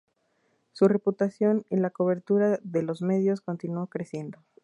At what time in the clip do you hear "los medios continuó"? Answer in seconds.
2.81-3.85